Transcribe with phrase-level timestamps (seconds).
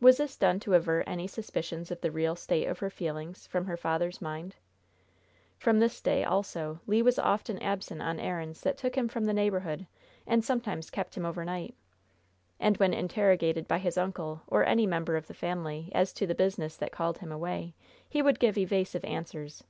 [0.00, 3.66] Was this done to avert any suspicions of the real state of her feelings from
[3.66, 4.56] her father's mind?
[5.58, 9.34] From this day, also, Le was often absent on errands that took him from the
[9.34, 9.86] neighborhood
[10.26, 11.74] and sometimes kept him over night.
[12.58, 16.34] And when interrogated by his uncle, or any member of the family, as to the
[16.34, 17.74] business that called him away,
[18.08, 19.64] he would give evasive answers.